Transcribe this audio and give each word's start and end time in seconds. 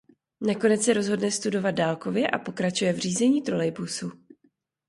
Nakonec 0.41 0.83
se 0.83 0.93
rozhodne 0.93 1.31
studovat 1.31 1.71
dálkově 1.71 2.27
a 2.27 2.39
pokračuje 2.39 2.93
v 2.93 2.97
řízení 2.97 3.41
trolejbusu. 3.41 4.11